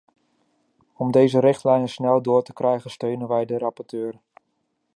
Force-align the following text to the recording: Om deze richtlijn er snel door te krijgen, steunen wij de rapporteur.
Om 0.93 1.11
deze 1.11 1.39
richtlijn 1.39 1.81
er 1.81 1.89
snel 1.89 2.21
door 2.21 2.43
te 2.43 2.53
krijgen, 2.53 2.91
steunen 2.91 3.27
wij 3.27 3.45
de 3.45 3.57
rapporteur. 3.57 4.19